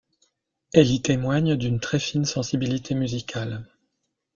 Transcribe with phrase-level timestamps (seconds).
[0.73, 3.67] Elle y témoigne d'une très fine sensibilité musicale.